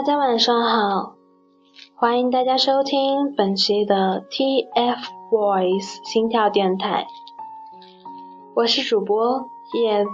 [0.00, 1.16] 大家晚上好，
[1.94, 7.06] 欢迎大家收听本期的 TFBOYS 心跳电台，
[8.56, 9.44] 我是主播
[9.74, 10.10] 叶子。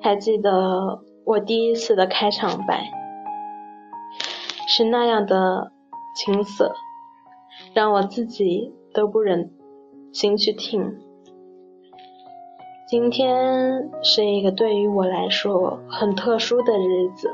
[0.00, 2.84] 还记得我第一次的开场白
[4.68, 5.72] 是那样的
[6.14, 6.72] 青涩，
[7.72, 9.50] 让我自己都不忍
[10.12, 11.00] 心去听。
[12.94, 17.28] 今天是一个对于我来说很特殊的日子，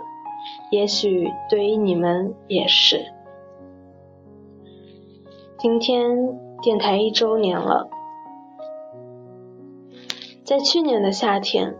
[0.71, 3.05] 也许对于你们也是。
[5.59, 7.91] 今天电台一周年了，
[10.45, 11.77] 在去年的夏天，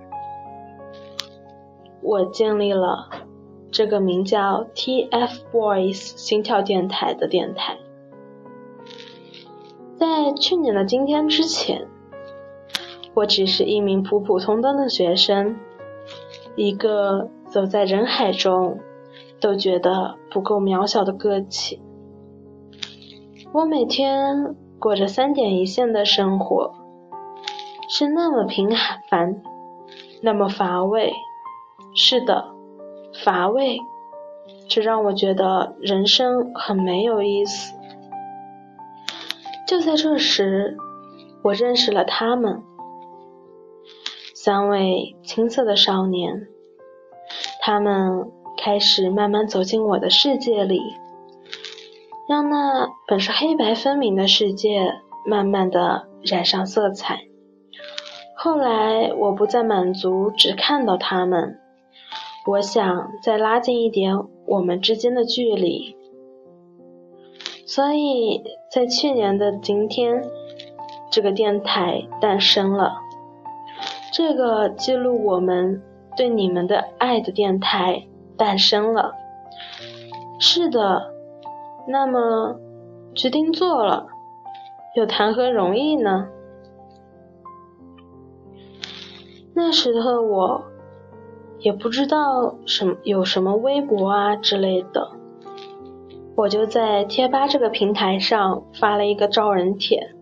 [2.03, 3.09] 我建立了
[3.71, 7.79] 这个名叫 TFBOYS 心跳电台的电台。
[9.97, 11.89] 在去年的今天之前。
[13.21, 15.57] 我只是一名普普通通的学生，
[16.57, 18.79] 一个走在人海中
[19.39, 21.83] 都觉得不够渺小的个体。
[23.53, 26.73] 我每天过着三点一线的生活，
[27.91, 28.71] 是那么平
[29.11, 29.43] 凡，
[30.23, 31.13] 那么乏味。
[31.95, 32.47] 是的，
[33.23, 33.81] 乏味，
[34.67, 37.75] 这让我觉得人生很没有意思。
[39.67, 40.79] 就在这时，
[41.43, 42.63] 我认识了他们。
[44.43, 46.49] 三位青涩的少年，
[47.61, 50.81] 他们开始慢慢走进我的世界里，
[52.27, 54.95] 让那本是黑白分明的世界
[55.27, 57.21] 慢慢的染上色彩。
[58.35, 61.59] 后来我不再满足只看到他们，
[62.47, 64.17] 我想再拉近一点
[64.47, 65.95] 我们之间的距离。
[67.67, 68.43] 所以
[68.73, 70.25] 在去年的今天，
[71.11, 73.10] 这个电台诞生了。
[74.13, 75.83] 这个记录我们
[76.17, 78.07] 对你们的爱的电台
[78.37, 79.15] 诞生了。
[80.39, 81.13] 是的，
[81.87, 82.57] 那么
[83.15, 84.07] 决定做了，
[84.97, 86.29] 又谈何容易呢？
[89.55, 90.65] 那时的我
[91.59, 95.11] 也不知道什么有什么微博啊之类的，
[96.35, 100.15] 我就在贴吧这个平台上发了一个招人帖。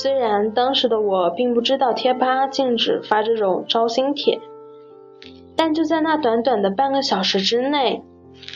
[0.00, 4.40] 虽然当时的我并不知道贴吧禁止发这种招新帖，
[5.56, 8.04] 但就在那短短的半个小时之内，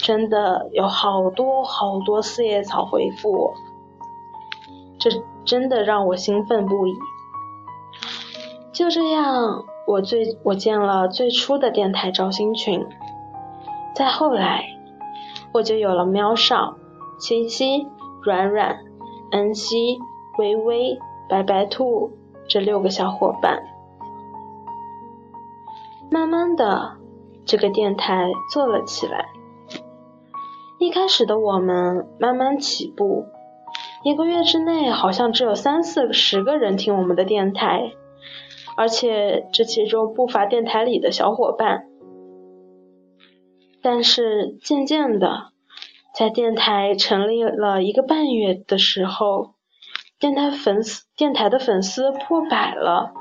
[0.05, 3.55] 真的有好多好多四叶草回复我，
[5.01, 5.11] 这
[5.45, 6.93] 真的让我兴奋不已。
[8.73, 12.87] 就这样，我最我建了最初的电台招新群，
[13.97, 14.65] 再后来，
[15.53, 16.77] 我就有了喵少、
[17.19, 17.89] 七七、
[18.23, 18.79] 软软、
[19.33, 19.99] 恩熙、
[20.39, 20.97] 微微。
[21.29, 22.11] 白白兔
[22.49, 23.63] 这六个小伙伴，
[26.11, 26.99] 慢慢的，
[27.47, 29.27] 这个电台做了起来。
[30.79, 33.25] 一开始的我们慢慢起步，
[34.05, 37.93] 一个月之内好像只有三四十个人听我们的电台，
[38.77, 41.87] 而且这其中不乏电台里的小伙伴。
[43.81, 45.53] 但是渐渐的，
[46.15, 49.55] 在电台成立了一个半月的时候。
[50.23, 53.13] 电台粉丝，电台的粉丝破百了。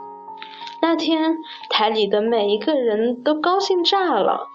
[0.84, 1.36] 那天
[1.68, 4.46] 台里的每一个人都高兴炸了，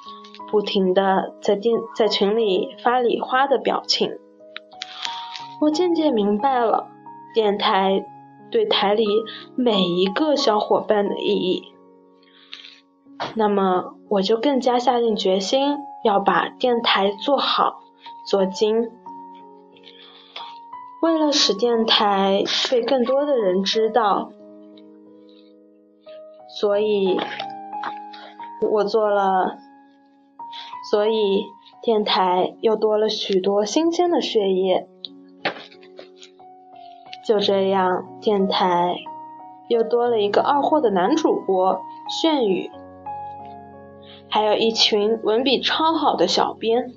[0.49, 4.13] 不停的在电在群里发礼花的表情。
[5.61, 6.87] 我渐渐明白了
[7.35, 8.07] 电台
[8.53, 9.05] 对台里
[9.57, 11.75] 每一个小伙伴的意义。
[13.35, 17.81] 那么我就更加下定决心要把电台做好
[18.31, 18.93] 做精。
[21.07, 24.33] 为了使电台被更多的人知道，
[26.59, 27.17] 所以
[28.73, 29.57] 我做了，
[30.91, 31.45] 所以
[31.81, 34.89] 电台又多了许多新鲜的血液。
[37.25, 38.97] 就这样，电台
[39.69, 42.69] 又多了一个二货的男主播炫宇，
[44.29, 46.93] 还有一群文笔超好的小编，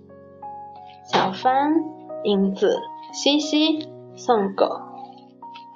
[1.05, 1.75] 小帆、
[2.23, 2.79] 英子、
[3.13, 3.87] 西西。
[4.19, 4.67] 丧狗、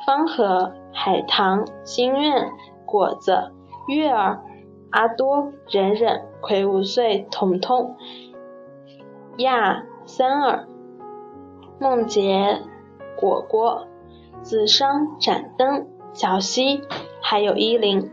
[0.05, 2.51] 方和、海棠、心愿、
[2.85, 3.53] 果子、
[3.87, 4.43] 月儿、
[4.91, 7.95] 阿多、忍忍、葵五岁、彤彤、
[9.37, 10.67] 亚、三儿、
[11.79, 12.59] 梦洁、
[13.15, 13.87] 果果、
[14.41, 16.81] 紫商、盏灯、小溪，
[17.21, 18.11] 还有依林。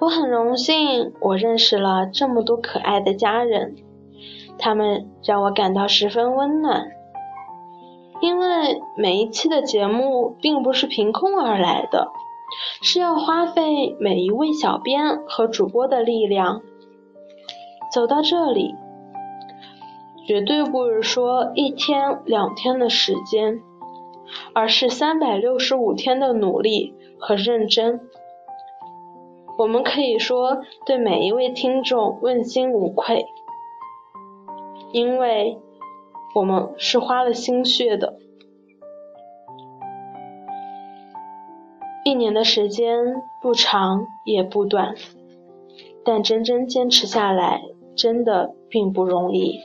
[0.00, 3.76] 我很荣幸，我认识了这么多可爱的家人，
[4.58, 6.97] 他们让我感到十分温暖。
[8.20, 12.08] 因为每一期的节目并不是凭空而来的，
[12.82, 16.62] 是要花费每一位小编和主播的力量，
[17.92, 18.74] 走到这里，
[20.26, 23.60] 绝对不是说一天两天的时间，
[24.52, 28.00] 而是三百六十五天的努力和认真。
[29.56, 33.26] 我们可以说对每一位听众问心无愧，
[34.92, 35.58] 因为
[36.38, 38.14] 我们是花了心血的。
[42.04, 42.96] 一年的时间
[43.42, 44.94] 不长也不短，
[46.04, 47.62] 但真正坚持下来
[47.96, 49.58] 真的并不容易。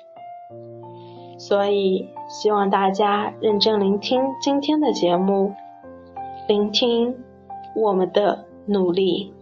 [1.37, 5.53] 所以希望大家认真聆听今天的节目，
[6.47, 7.15] 聆听
[7.75, 9.32] 我们的努力。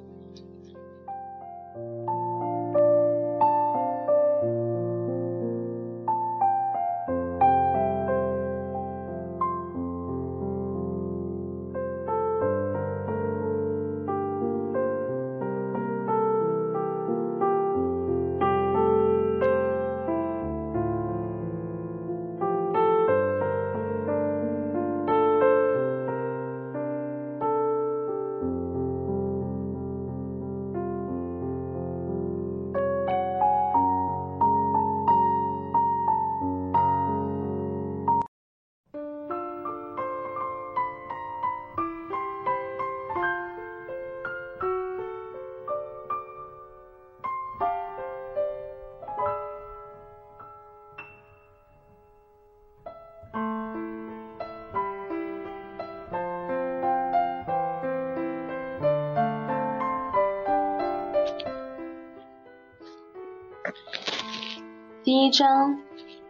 [65.11, 65.77] 第一章，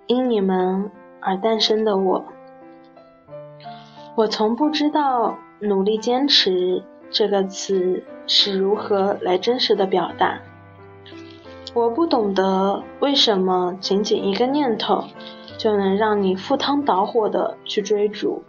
[0.07, 0.89] 因你们
[1.19, 2.25] 而诞生的我。
[4.15, 6.81] 我从不知道“努力坚持”
[7.11, 10.39] 这个词是如何来真实的表达。
[11.75, 15.03] 我不懂得为什么仅仅一个念头
[15.59, 18.41] 就能让你赴汤蹈火的去追逐，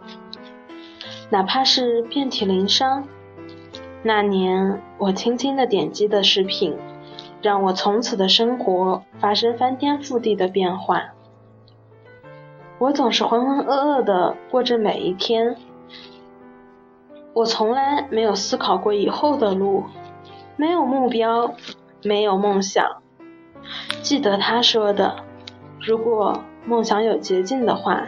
[1.29, 3.07] 哪怕是遍体鳞伤。
[4.01, 6.75] 那年我轻轻的点击的视频。
[7.43, 11.13] 让我从此的生活发生翻天覆地的变化。
[12.79, 15.57] 我总是浑浑噩噩的过着每一天，
[17.33, 19.83] 我从来没有思考过以后的路，
[20.55, 21.53] 没有目标，
[22.01, 23.01] 没有梦想。
[24.01, 25.17] 记得他说的
[25.85, 28.07] ：“如果梦想有捷径的话，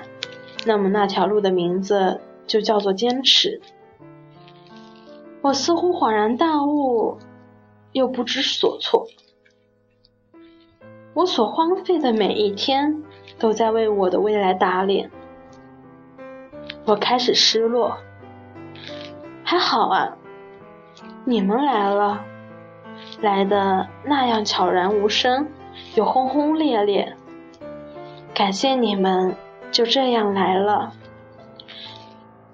[0.65, 3.61] 那么那条路的名字就叫做坚持。”
[5.41, 7.17] 我似乎恍然大悟，
[7.91, 9.05] 又不知所措。
[11.15, 13.01] 我所荒废的每一天，
[13.39, 15.09] 都在为我的未来打脸。
[16.85, 17.95] 我开始失落。
[19.41, 20.17] 还好啊，
[21.23, 22.25] 你们来了，
[23.21, 25.47] 来的那样悄然无声，
[25.95, 27.15] 又轰轰烈烈。
[28.33, 29.37] 感谢你们
[29.71, 30.91] 就这样来了，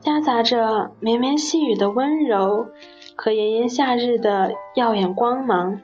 [0.02, 2.68] 夹杂着绵绵细雨的温柔
[3.16, 5.82] 和炎炎夏日的耀眼光芒。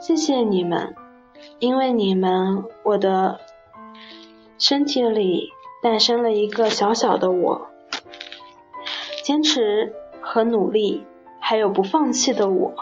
[0.00, 0.94] 谢谢你们。
[1.60, 3.38] 因为你们，我的
[4.58, 5.50] 身体里
[5.82, 7.68] 诞生了一个小小的我，
[9.22, 11.04] 坚持和努力，
[11.38, 12.74] 还有不放弃的我。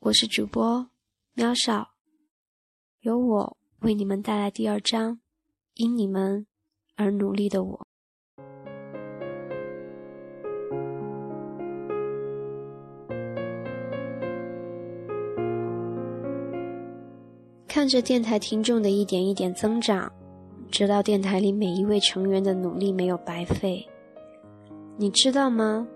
[0.00, 0.90] 我是主播
[1.32, 1.88] 喵少，
[3.00, 3.57] 有我。
[3.80, 5.20] 为你们带来第二章，
[5.74, 6.46] 因你们
[6.96, 7.86] 而努力的我。
[17.68, 20.12] 看着电台听众的一点一点增长，
[20.72, 23.88] 知道电台里每一位成员的努力没有白费。
[24.96, 25.86] 你知道吗？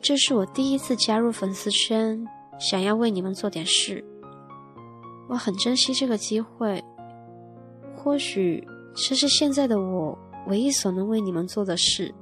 [0.00, 2.24] 这是我第一次加入粉丝圈，
[2.60, 4.04] 想要为你们做点事。
[5.28, 6.80] 我很珍惜这个机会。
[8.04, 8.62] 或许
[8.94, 12.14] 这是现在的我唯一所能为你们做的事。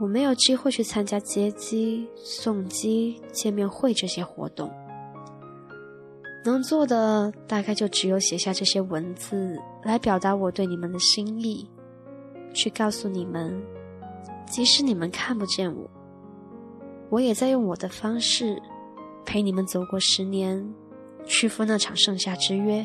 [0.00, 4.70] 我没有机会去参加接机、送机、见面会这些活动，
[6.42, 11.68] 能做的大概就只有写下这些文字来表达我对你们的心意，
[12.54, 13.62] 去告诉你们，
[14.46, 15.90] 即使你们看不见我，
[17.10, 18.60] 我也在用我的方式
[19.24, 20.74] 陪你们走过十年，
[21.26, 22.84] 屈服那场盛夏之约。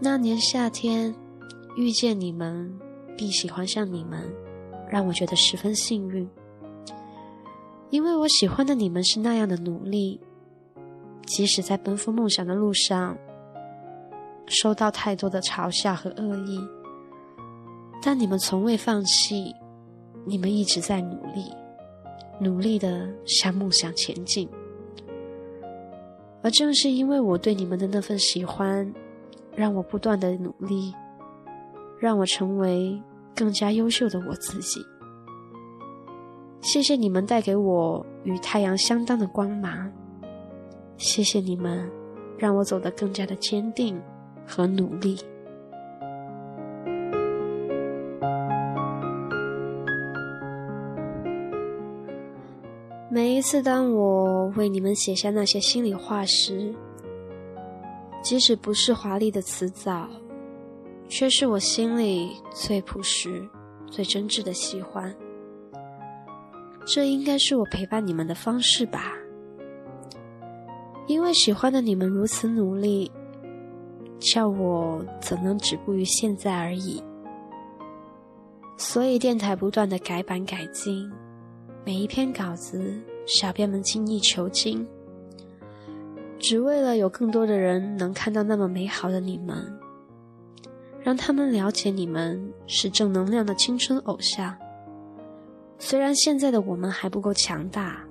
[0.00, 1.12] 那年夏天，
[1.76, 2.72] 遇见你们，
[3.16, 4.32] 并喜欢上你们，
[4.88, 6.28] 让我觉得十分幸运。
[7.90, 10.20] 因为我喜欢的你们是那样的努力，
[11.26, 13.18] 即使在奔赴梦想的路上，
[14.46, 16.60] 受到太多的嘲笑和恶意，
[18.00, 19.52] 但你们从未放弃，
[20.24, 21.52] 你们一直在努力，
[22.38, 24.48] 努力的向梦想前进。
[26.40, 28.94] 而正是因为我对你们的那份喜欢，
[29.58, 30.94] 让我不断的努力，
[31.98, 33.02] 让我成为
[33.34, 34.80] 更加优秀的我自己。
[36.60, 39.90] 谢谢你们带给我与太阳相当的光芒，
[40.96, 41.90] 谢谢你们
[42.38, 44.00] 让我走得更加的坚定
[44.46, 45.18] 和努力。
[53.10, 56.72] 每一次当我为你们写下那些心里话时，
[58.22, 60.08] 即使不是华丽的辞藻，
[61.08, 63.48] 却是我心里最朴实、
[63.90, 65.14] 最真挚的喜欢。
[66.84, 69.14] 这应该是我陪伴你们的方式吧？
[71.06, 73.10] 因为喜欢的你们如此努力，
[74.18, 77.02] 叫我怎能止步于现在而已？
[78.76, 81.10] 所以电台不断的改版改进。
[81.84, 84.86] 每一篇稿子，小编们精益求精，
[86.38, 89.78] 只为了有更多的人能看到那么美好的你们，
[91.02, 94.56] 让他们了解你们是正能量的青春偶像。
[95.78, 98.04] 虽然现在的我们还不够强大，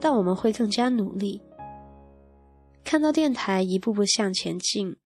[0.00, 1.40] 但我们会更加努力。
[2.84, 4.96] 看到电台一步步向前进，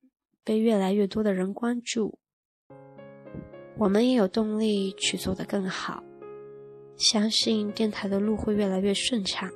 [0.42, 2.18] 被越来越多的人关注，
[3.76, 6.02] 我们也有动力去做得更好。
[6.96, 9.50] 相信电台的路会越来越顺畅，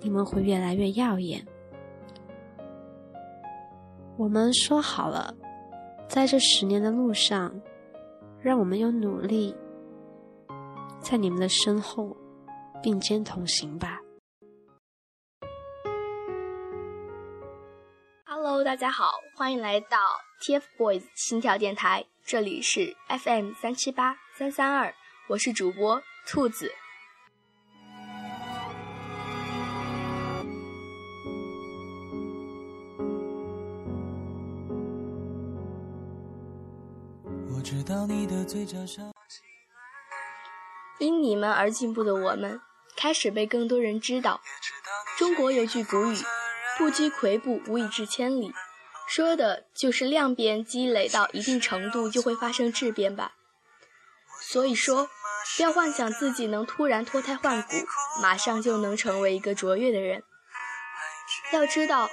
[0.00, 1.46] 你们会越来越耀眼。
[4.22, 5.34] 我们说好了，
[6.08, 7.60] 在这十年的路上，
[8.40, 9.52] 让我们用努力，
[11.00, 12.16] 在你们的身后
[12.80, 13.98] 并肩同行吧。
[18.24, 19.98] Hello，大家好，欢迎来到
[20.42, 24.94] TFBOYS 心跳电台，这里是 FM 三七八三三二，
[25.30, 26.00] 我是主播。
[26.28, 26.70] 兔子。
[40.98, 42.60] 因你们而进步的我们，
[42.96, 44.40] 开始被更多人知道。
[45.18, 46.16] 中国有句古语
[46.78, 48.52] ：“不积跬步，无以至千里。”
[49.08, 53.34] 说的就是量变积累到一定程度，就会发生质变吧。
[54.40, 55.08] 所以说。
[55.58, 57.74] 要幻想自己能突然脱胎换骨，
[58.22, 60.22] 马上就能成为一个卓越的人。
[61.52, 62.08] 要知道，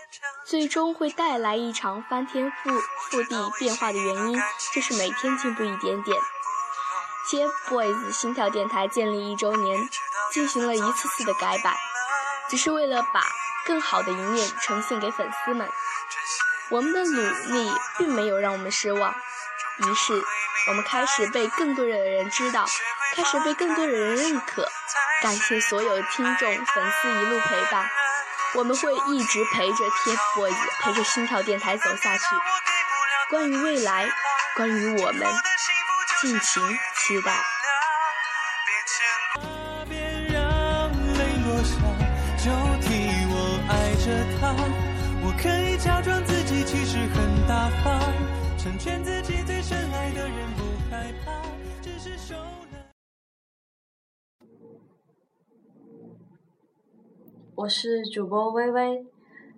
[0.49, 4.41] 最终会带来一场翻天覆覆地变化的原因，
[4.73, 6.17] 就是每天进步一点点。
[7.27, 9.87] TFBOYS 心跳电台建立一周年，
[10.33, 11.75] 进行了一次次的改版，
[12.49, 13.21] 只是为了把
[13.67, 15.69] 更好的一面呈现给粉丝们。
[16.71, 17.21] 我们的努
[17.53, 19.13] 力并没有让我们失望，
[19.77, 20.19] 于是
[20.69, 22.65] 我们开始被更多的人知道。
[23.13, 24.67] 开始被更多的人认可，
[25.21, 27.87] 感谢所有听众粉丝一路陪伴，
[28.55, 32.23] 我们会一直陪着 TFBOYS，陪着心跳电台走下去。
[33.29, 34.09] 关于未来，
[34.55, 35.27] 关于我们，
[36.21, 36.63] 尽情
[36.95, 37.58] 期待。
[57.59, 59.05] 我是主播微微，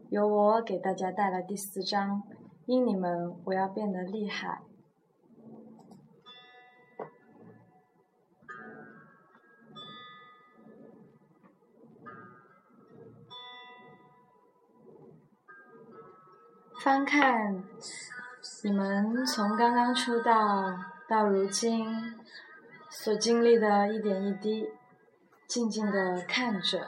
[0.10, 2.24] 由我给大家带来第四章。
[2.66, 4.64] 因你们，我要变得厉害。
[16.84, 17.64] 翻看
[18.64, 20.76] 你们从刚刚出道
[21.08, 21.86] 到如今
[22.90, 24.68] 所经历的一点一滴，
[25.46, 26.88] 静静的看着。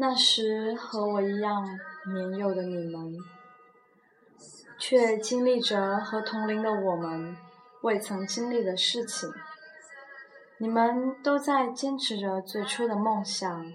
[0.00, 1.62] 那时和我一样
[2.10, 3.18] 年幼的你们，
[4.78, 7.36] 却经历着和同龄的我们
[7.82, 9.30] 未曾经历的事情。
[10.56, 13.70] 你们都在坚持着最初的梦想，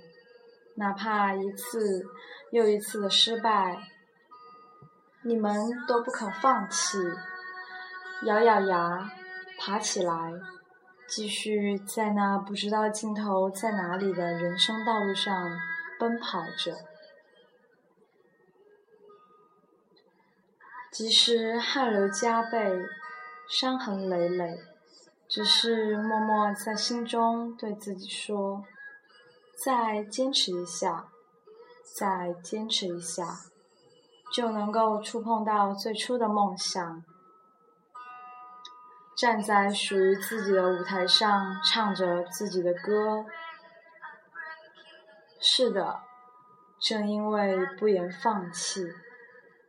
[0.77, 2.03] 哪怕一次
[2.49, 3.77] 又一次的失败，
[5.21, 5.55] 你们
[5.87, 6.97] 都不肯放弃，
[8.23, 9.11] 咬咬牙，
[9.59, 10.33] 爬起来，
[11.07, 15.74] 继续在那不知道尽头在哪里的人生道路上。
[15.99, 16.75] 奔跑着，
[20.91, 22.85] 即使汗流浃背、
[23.49, 24.59] 伤痕累累，
[25.27, 28.63] 只是默默在心中对自己说
[29.63, 31.07] ：“再坚持一下，
[31.97, 33.39] 再坚持一下，
[34.33, 37.03] 就能够触碰到最初的梦想。
[39.17, 43.25] 站在属于自己的舞台上，唱着自己的歌。
[45.47, 45.99] 是的，
[46.79, 48.83] 正因为不言放弃，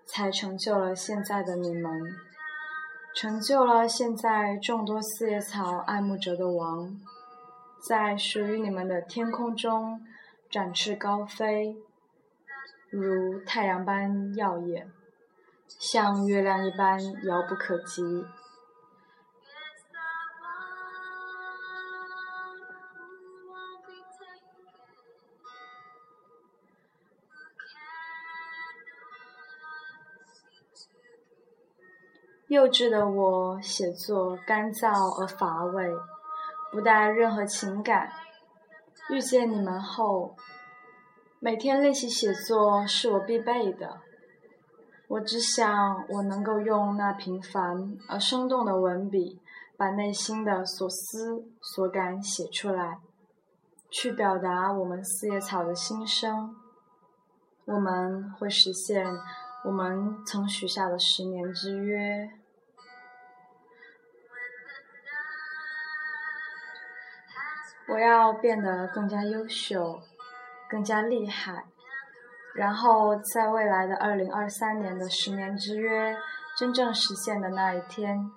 [0.06, 1.92] 才成就了现在的你们，
[3.14, 6.98] 成就了现在众多四叶草爱慕者的王，
[7.86, 10.00] 在属于你们的天空中
[10.50, 11.76] 展翅高飞，
[12.88, 14.90] 如太阳般耀眼，
[15.68, 18.24] 像月亮一般遥不可及。
[32.48, 35.90] 幼稚的我写作干燥而乏味，
[36.70, 38.08] 不带任何情感。
[39.10, 40.36] 遇见你们后，
[41.40, 43.98] 每天练习写作是我必备的。
[45.08, 49.40] 我只想我能够用那平凡而生动的文笔，
[49.76, 53.00] 把内心的所思所感写出来，
[53.90, 56.54] 去表达我们四叶草的心声。
[57.64, 59.04] 我们会实现。
[59.66, 62.30] 我们曾许下的十年之约，
[67.88, 70.00] 我要变得更加优秀，
[70.68, 71.64] 更加厉害，
[72.54, 76.16] 然后在未来的二零二三年的十年之约
[76.56, 78.30] 真正实现的那一天，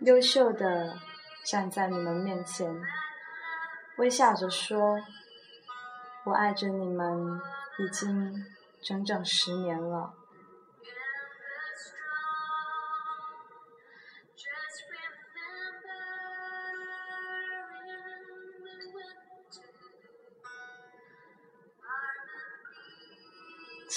[0.00, 0.96] 优秀的
[1.44, 2.74] 站在你们面前，
[3.98, 4.98] 微笑着说
[6.24, 7.38] ：“我爱着你们，
[7.78, 8.32] 已经
[8.80, 10.14] 整整十年了。”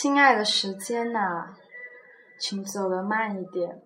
[0.04, 1.56] 亲爱的时间呐，
[2.38, 3.82] 请走得慢一点，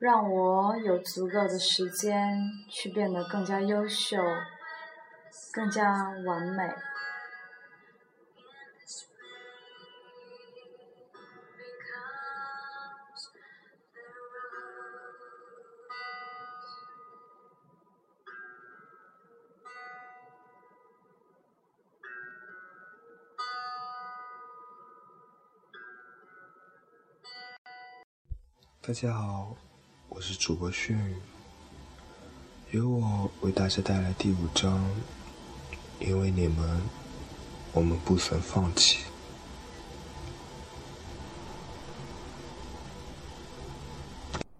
[0.00, 2.36] 让我有足够的时间
[2.68, 4.16] 去变得更加优秀，
[5.52, 5.92] 更加
[6.26, 6.64] 完美。
[28.86, 29.52] 大家好，
[30.08, 31.16] 我是主播炫宇，
[32.70, 34.80] 由我为大家带来第五章。
[35.98, 36.80] 因为你们，
[37.72, 38.98] 我们不曾放弃。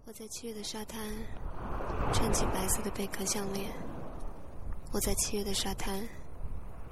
[0.03, 0.99] 我在七月的沙滩，
[2.11, 3.71] 穿起白色的贝壳项链。
[4.91, 6.05] 我在七月的沙滩，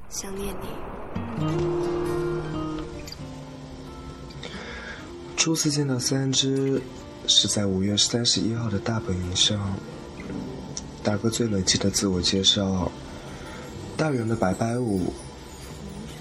[0.08, 0.68] 想念你。
[5.36, 6.82] 初次见到三只。
[7.28, 9.78] 是在五月三十一号的大本营上，
[11.04, 12.92] 大哥最冷静的自我介绍，
[13.98, 15.14] 大人的拜拜舞，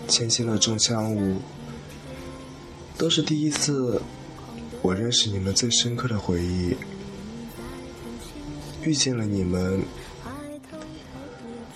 [0.09, 1.39] 千千的中枪舞，
[2.97, 4.01] 都是第一次，
[4.83, 6.75] 我认识你们最深刻的回忆。
[8.83, 9.83] 遇见了你们，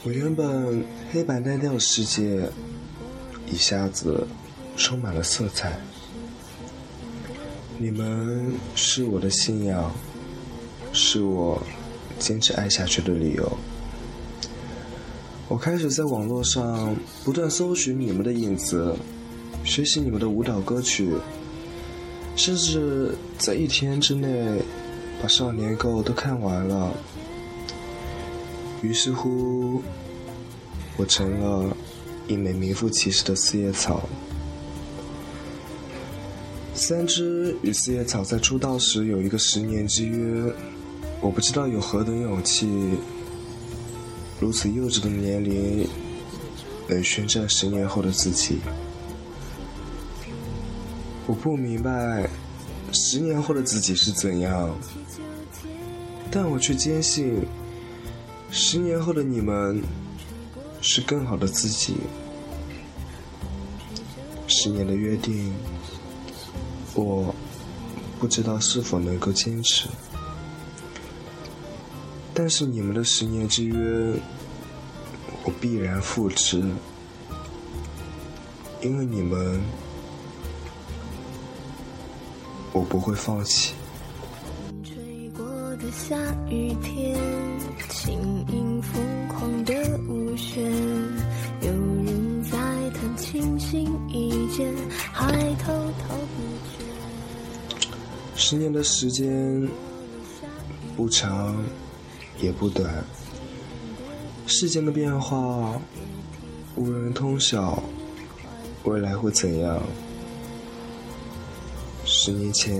[0.04, 2.50] 我原本黑白单调的世界，
[3.46, 4.26] 一下子
[4.76, 5.80] 充满了色彩。
[7.80, 9.94] 你们是我的信仰，
[10.92, 11.62] 是我
[12.18, 13.58] 坚持爱下去的理由。
[15.46, 18.96] 我开始在网络上不断搜寻你们的影子，
[19.62, 21.14] 学习你们的舞蹈歌曲，
[22.34, 24.60] 甚至在一天之内
[25.22, 26.92] 把《少年购》都看完了。
[28.82, 29.80] 于是乎，
[30.96, 31.76] 我成了
[32.26, 34.02] 一枚名副其实的四叶草。
[36.78, 40.52] 三只与四叶草在出道时有一个十年之约，
[41.20, 42.68] 我不知道有何等勇气，
[44.38, 45.84] 如此幼稚的年龄，
[46.88, 48.60] 能宣战十年后的自己。
[51.26, 52.30] 我不明白
[52.92, 54.70] 十年后的自己是怎样，
[56.30, 57.44] 但我却坚信，
[58.52, 59.82] 十年后的你们
[60.80, 61.96] 是更好的自己。
[64.46, 65.52] 十年的约定。
[66.98, 67.32] 我
[68.18, 69.88] 不知道是否能够坚持，
[72.34, 74.20] 但是你们的十年之约，
[75.44, 76.61] 我必然复制，
[78.82, 79.61] 因为你们，
[82.72, 83.74] 我不会放弃。
[84.82, 86.16] 吹过的下
[86.50, 87.16] 雨天，
[87.88, 89.72] 轻盈疯狂的
[90.08, 90.68] 舞旋，
[98.50, 99.68] 十年的时间
[100.96, 101.54] 不长
[102.40, 103.04] 也不短，
[104.46, 105.78] 世间的变化
[106.74, 107.82] 无人通晓，
[108.84, 109.78] 未来会怎样？
[112.06, 112.74] 十年前，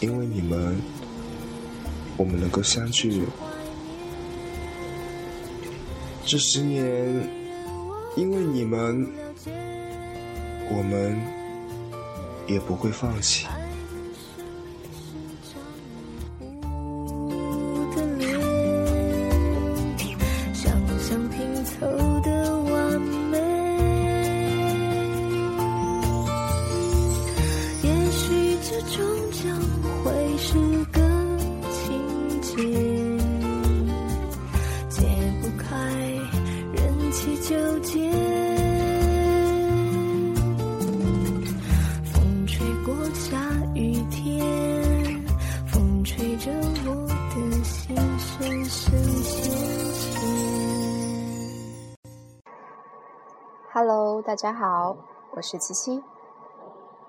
[0.00, 0.80] 因为你们，
[2.16, 3.20] 我们能够相聚；
[6.24, 7.28] 这十年，
[8.16, 9.06] 因为你们，
[10.70, 11.14] 我们
[12.46, 13.46] 也不会放弃。
[55.50, 56.04] 是七七。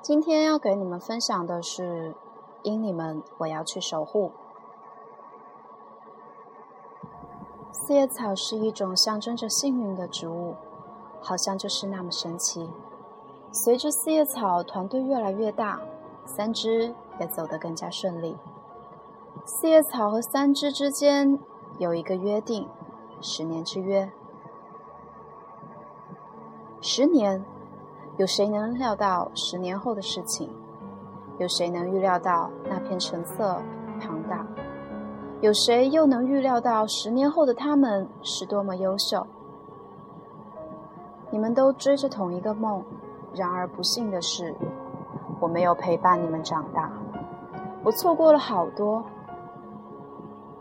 [0.02, 2.16] 今天要给你们分享的是，
[2.64, 4.32] 因你们，我要去守护。
[7.74, 10.56] 四叶草是一种象征着幸运的植物，
[11.20, 12.70] 好像就是那么神奇。
[13.52, 15.82] 随着四叶草团队越来越大，
[16.24, 18.38] 三只也走得更加顺利。
[19.44, 21.38] 四叶草和三只之间
[21.78, 22.70] 有一个约定，
[23.20, 24.10] 十年之约。
[26.80, 27.44] 十年，
[28.20, 30.50] 有谁能料到十年后的事情？
[31.38, 33.62] 有谁能预料到那片橙色
[33.98, 34.46] 庞大？
[35.40, 39.26] 有谁又能预料到十年后的他们是多么优秀？
[41.32, 42.84] 你们都追着同一个梦，
[43.34, 44.54] 然而不幸的是，
[45.40, 46.92] 我没有陪伴你们长大，
[47.86, 49.02] 我错过了好多。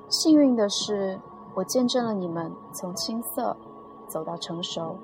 [0.09, 1.19] 幸运的是，
[1.55, 3.57] 我见证了你们从青涩
[4.07, 4.97] 走到成熟。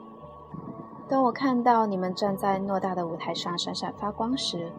[1.06, 4.72] 当我看到你们站在偌大的舞台上闪闪发光时，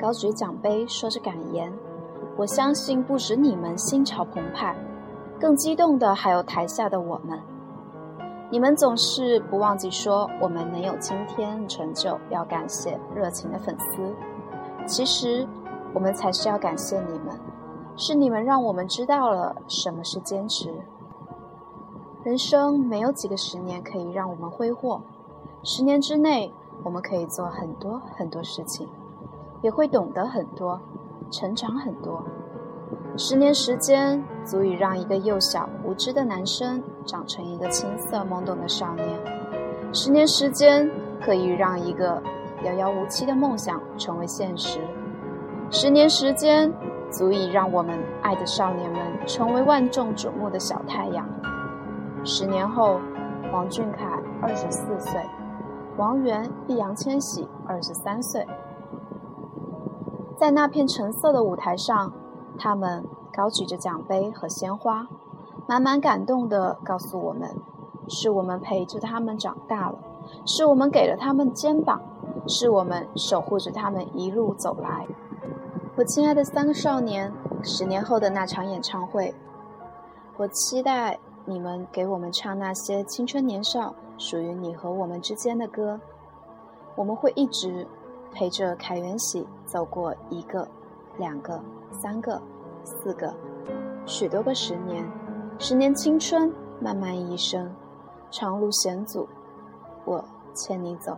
[0.00, 1.72] 高举奖杯，说着感言，
[2.36, 4.74] 我相信不止你们心潮澎湃，
[5.38, 7.38] 更激动的还有台下的我们。
[8.50, 14.12] 你们总是不忘记说，我们能有今天成就，要感谢热情的粉丝。
[14.86, 15.46] 其实，
[15.94, 17.38] 我们才是要感谢你们，
[17.96, 20.74] 是你们让我们知道了什么是坚持。
[22.24, 25.00] 人生没有几个十年可以让我们挥霍。
[25.62, 26.50] 十年之内，
[26.82, 28.88] 我们可以做很多很多事情，
[29.60, 30.80] 也会懂得很多，
[31.30, 32.24] 成长很多。
[33.18, 39.06] 十年时间足以让一个幼小无知的男生长成一个青涩懵懂的少年。
[39.92, 42.22] 十年时间可以让一个
[42.64, 44.80] 遥遥无期的梦想成为现实。
[45.70, 46.72] 十年时间
[47.10, 51.28] 足以让我们爱的少年们成为万众瞩目的小太阳。
[52.24, 52.98] 十年后，
[53.52, 54.06] 王俊凯
[54.40, 55.20] 二十四岁。
[55.96, 58.46] 王源、易烊千玺二十三岁，
[60.38, 62.12] 在那片橙色的舞台上，
[62.58, 65.06] 他们高举着奖杯和鲜花，
[65.66, 67.54] 满满感动地告诉我们：
[68.08, 69.98] 是我们陪着他们长大了，
[70.46, 72.00] 是我们给了他们肩膀，
[72.46, 75.06] 是我们守护着他们一路走来。
[75.96, 79.34] 我亲爱的三个少年，十年后的那场演唱会，
[80.38, 81.18] 我期待
[81.50, 83.92] 你们给我们唱那些青春年少。
[84.16, 85.98] 属于你和我们之间的歌，
[86.94, 87.86] 我们会一直
[88.30, 90.68] 陪着凯元喜走过一个、
[91.16, 91.58] 两个、
[91.90, 92.38] 三个、
[92.84, 93.34] 四个、
[94.04, 95.02] 许多个十年，
[95.58, 97.74] 十年青春，漫漫一生，
[98.30, 99.26] 长路险阻，
[100.04, 100.22] 我
[100.54, 101.16] 牵你走。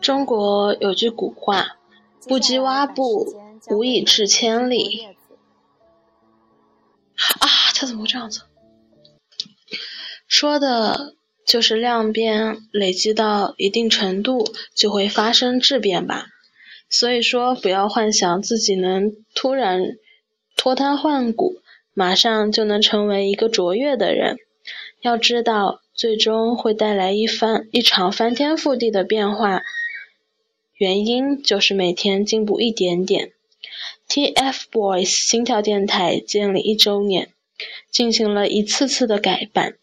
[0.00, 1.64] 中国有句古话
[2.28, 3.34] ：“不积挖布，
[3.70, 5.06] 无以至千里。”
[7.40, 8.42] 啊，他怎么会这样子？
[10.26, 11.14] 说的
[11.46, 16.26] 就是量变累积到一定程度就会发生质变吧。
[16.88, 19.82] 所以说，不要幻想自己能突然
[20.56, 21.60] 脱胎换骨，
[21.94, 24.36] 马上就能成为一个卓越的人。
[25.00, 29.62] 要知道，最终会带来一番一场翻天覆地的变化，
[30.82, 33.30] 原因就是每天进步一点点。
[34.08, 37.28] TFBOYS 心跳电台建立一周年，
[37.92, 39.76] 进行了一次次的改版，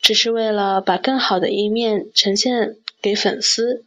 [0.00, 3.84] 只是为了把更好的一面呈现给粉丝。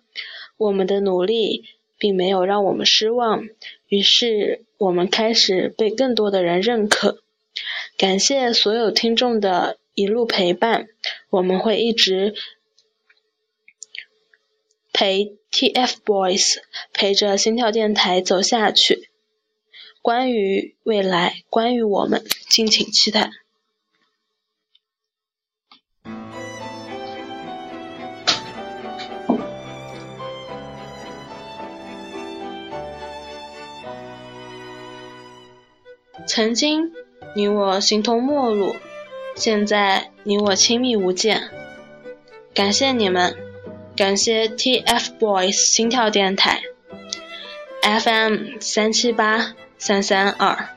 [0.56, 1.65] 我们的努力
[1.97, 3.43] 并没有让我们失望，
[3.88, 7.24] 于是我们开始被更多的人认可。
[7.97, 10.89] 感谢所有听众的一路陪伴，
[11.32, 12.36] 我们会一直
[14.93, 16.58] 陪 TFBOYS
[16.94, 19.10] 陪着心跳电台走下去。
[20.02, 23.30] 关于未来，关于我们，敬请期待。
[36.28, 36.92] 曾经，
[37.36, 38.76] 你我形同陌路；
[39.36, 41.50] 现在，你我亲密无间。
[42.54, 43.36] 感谢你们，
[44.02, 46.64] 感谢 tfboys 心跳电台
[47.84, 50.70] fm 三七八三三二。